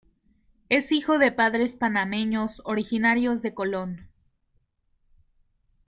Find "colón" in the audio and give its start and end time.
3.53-4.07